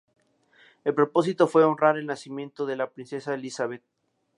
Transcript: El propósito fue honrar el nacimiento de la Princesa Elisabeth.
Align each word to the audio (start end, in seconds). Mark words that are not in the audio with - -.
El 0.83 0.95
propósito 0.95 1.45
fue 1.47 1.63
honrar 1.63 1.95
el 1.95 2.07
nacimiento 2.07 2.65
de 2.65 2.75
la 2.75 2.89
Princesa 2.89 3.35
Elisabeth. 3.35 3.83